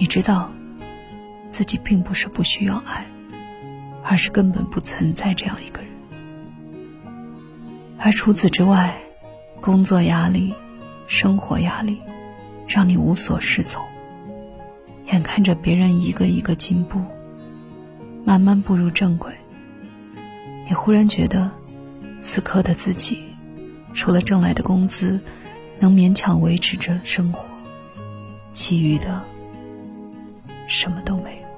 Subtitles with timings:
[0.00, 0.48] 你知道，
[1.50, 3.04] 自己并不是不需要爱，
[4.04, 5.90] 而是根本不存在这样一个人。
[7.98, 8.96] 而除此之外，
[9.60, 10.54] 工作压力、
[11.08, 11.98] 生活压力，
[12.68, 13.84] 让你无所适从。
[15.06, 17.02] 眼看着别人一个一个进步，
[18.24, 19.32] 慢慢步入正轨，
[20.64, 21.50] 你忽然觉得，
[22.20, 23.24] 此刻的自己，
[23.92, 25.18] 除了挣来的工资，
[25.80, 27.48] 能勉强维持着生活，
[28.52, 29.24] 其余的
[30.68, 31.48] 什么都没有。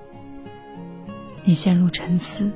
[1.45, 2.51] 你陷入沉思，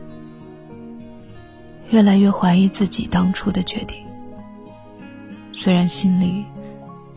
[1.90, 3.98] 越来越怀疑自己当初的决定。
[5.52, 6.44] 虽然心里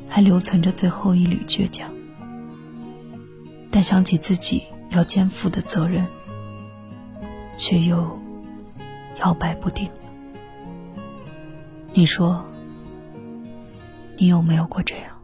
[0.09, 1.89] 还留存着最后一缕倔强，
[3.69, 6.05] 但想起自己要肩负的责任，
[7.57, 8.19] 却又
[9.19, 9.89] 摇摆不定。
[11.93, 12.45] 你说，
[14.17, 15.16] 你有没有过这样？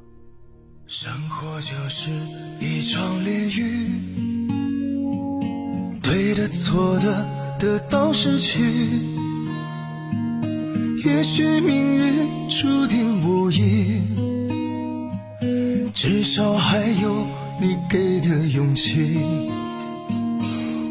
[0.95, 2.11] 生活就是
[2.59, 3.89] 一场炼狱，
[6.03, 7.27] 对的错的
[7.57, 8.61] 得到失去。
[11.03, 14.03] 也许命运注定无疑，
[15.95, 17.25] 至少还有
[17.59, 19.17] 你给的勇气。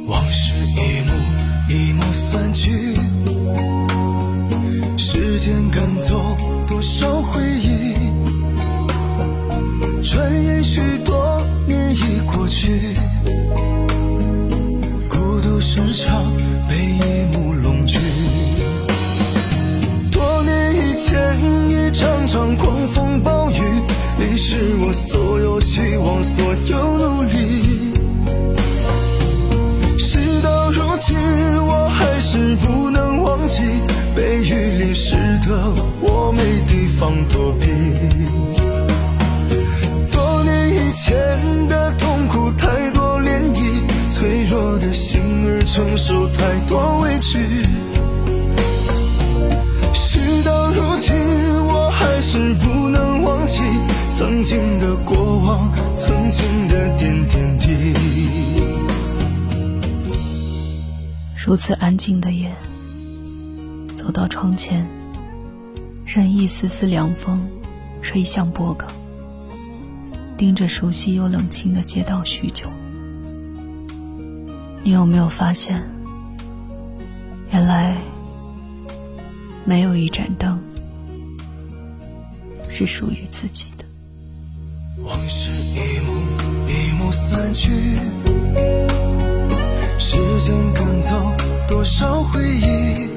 [0.09, 1.13] 往事一幕
[1.71, 2.97] 一幕散去，
[4.99, 7.52] 时间赶走多少回忆。
[22.33, 23.61] 场狂风暴雨，
[24.19, 27.93] 淋湿我所有希望，所有努力。
[29.99, 31.15] 事到如今，
[31.63, 33.63] 我还是不能忘记
[34.17, 35.15] 被雨淋湿
[35.47, 37.67] 的我，没地方躲避。
[40.11, 46.81] 多年以前的痛苦，太多涟漪，脆弱的心儿承受太多
[53.53, 53.63] 能忘记
[54.09, 57.95] 曾经的过往，曾经的点点滴。
[61.37, 62.51] 如此安静的夜，
[63.95, 64.89] 走到窗前，
[66.07, 67.47] 任一丝丝凉风
[68.01, 68.87] 吹向脖颈，
[70.39, 72.67] 盯着熟悉又冷清的街道许久。
[74.83, 75.83] 你有没有发现，
[77.53, 77.97] 原来
[79.67, 80.59] 没有一盏灯。
[82.73, 83.85] 是属于自己的。
[85.05, 86.15] 往事一幕
[86.67, 87.71] 一幕散去，
[89.99, 91.37] 时间赶走
[91.69, 93.12] 多少回忆。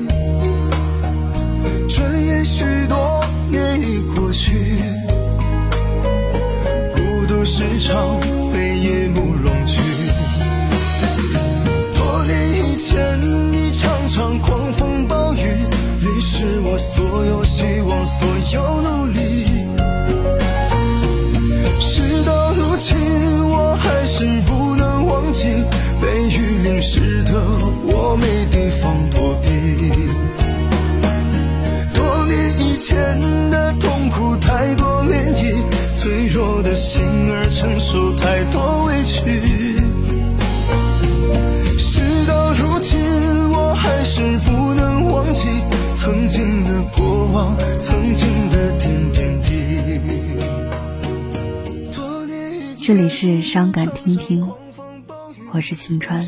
[32.96, 35.54] 前的痛苦，太多涟漪，
[35.94, 39.20] 脆弱的心儿承受太多委屈。
[41.78, 42.98] 事到如今，
[43.52, 45.46] 我还是不能忘记
[45.94, 49.50] 曾经的过往，曾经的点点滴
[51.92, 52.00] 滴。
[52.78, 54.50] 这里是伤感听听。
[55.52, 56.26] 我是晴川，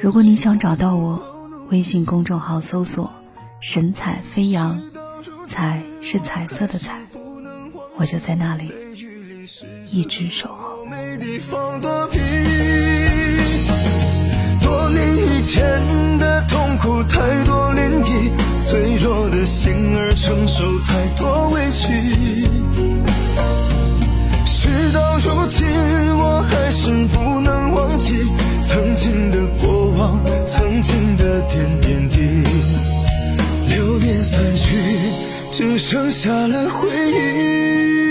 [0.00, 1.22] 如果你想找到我，
[1.70, 3.12] 微信公众号搜索
[3.62, 4.80] “神采飞扬”，
[5.52, 6.98] 彩是彩色的彩，
[7.98, 8.72] 我就在那里，
[9.90, 10.78] 一直守候。
[14.62, 18.30] 多年以前的痛苦，太多涟漪，
[18.62, 22.46] 脆弱的心儿承受太多委屈。
[24.46, 25.68] 事到如今，
[26.16, 28.26] 我还是不能忘记
[28.62, 32.50] 曾经的过往，曾经的点点滴滴。
[33.68, 34.76] 流年散去，
[35.52, 38.01] 只剩下了回忆。